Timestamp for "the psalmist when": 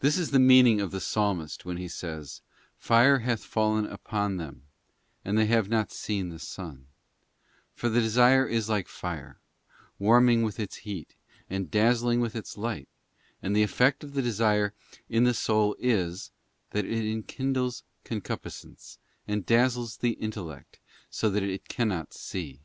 0.90-1.78